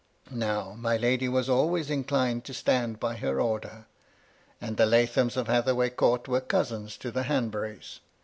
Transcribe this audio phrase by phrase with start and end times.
[0.31, 3.85] Now my lady was always inclined to stand by her order,
[4.59, 7.99] and the Lathoms of Hathaway Court were cousins to the Hanburys.